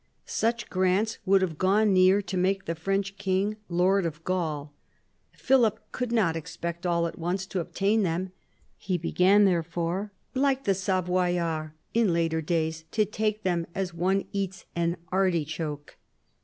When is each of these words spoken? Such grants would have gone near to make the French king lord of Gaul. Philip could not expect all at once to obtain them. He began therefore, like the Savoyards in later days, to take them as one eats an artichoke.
Such 0.25 0.67
grants 0.67 1.19
would 1.27 1.43
have 1.43 1.59
gone 1.59 1.93
near 1.93 2.23
to 2.23 2.35
make 2.35 2.65
the 2.65 2.73
French 2.73 3.19
king 3.19 3.57
lord 3.69 4.03
of 4.03 4.23
Gaul. 4.23 4.73
Philip 5.33 5.79
could 5.91 6.11
not 6.11 6.35
expect 6.35 6.87
all 6.87 7.05
at 7.05 7.19
once 7.19 7.45
to 7.45 7.59
obtain 7.59 8.01
them. 8.01 8.31
He 8.79 8.97
began 8.97 9.45
therefore, 9.45 10.11
like 10.33 10.63
the 10.63 10.73
Savoyards 10.73 11.73
in 11.93 12.11
later 12.13 12.41
days, 12.41 12.85
to 12.89 13.05
take 13.05 13.43
them 13.43 13.67
as 13.75 13.93
one 13.93 14.25
eats 14.31 14.65
an 14.75 14.97
artichoke. 15.11 15.97